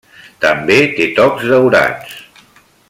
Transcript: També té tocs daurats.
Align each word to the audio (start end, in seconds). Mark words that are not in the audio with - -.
També 0.45 0.77
té 0.95 1.07
tocs 1.21 1.47
daurats. 1.53 2.19